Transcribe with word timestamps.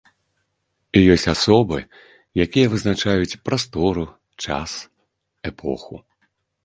І 0.99 1.01
ёсць 1.15 1.25
асобы, 1.33 1.77
якія 2.45 2.71
вызначаюць 2.73 3.39
прастору, 3.51 4.03
час, 4.47 4.71
эпоху. 5.51 5.95